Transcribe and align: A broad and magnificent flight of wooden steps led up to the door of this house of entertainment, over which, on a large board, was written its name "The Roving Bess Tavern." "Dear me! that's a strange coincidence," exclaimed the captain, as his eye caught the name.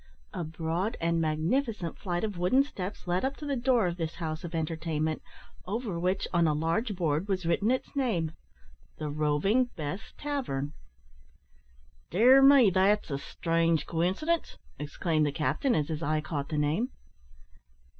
A 0.33 0.43
broad 0.43 0.97
and 0.99 1.21
magnificent 1.21 1.95
flight 1.95 2.23
of 2.23 2.35
wooden 2.35 2.63
steps 2.63 3.05
led 3.05 3.23
up 3.23 3.37
to 3.37 3.45
the 3.45 3.55
door 3.55 3.85
of 3.85 3.97
this 3.97 4.15
house 4.15 4.43
of 4.43 4.55
entertainment, 4.55 5.21
over 5.67 5.99
which, 5.99 6.27
on 6.33 6.47
a 6.47 6.55
large 6.55 6.95
board, 6.95 7.27
was 7.27 7.45
written 7.45 7.69
its 7.69 7.95
name 7.95 8.31
"The 8.97 9.11
Roving 9.11 9.65
Bess 9.75 10.13
Tavern." 10.17 10.73
"Dear 12.09 12.41
me! 12.41 12.71
that's 12.71 13.11
a 13.11 13.19
strange 13.19 13.85
coincidence," 13.85 14.57
exclaimed 14.79 15.27
the 15.27 15.31
captain, 15.31 15.75
as 15.75 15.89
his 15.89 16.01
eye 16.01 16.19
caught 16.21 16.49
the 16.49 16.57
name. 16.57 16.89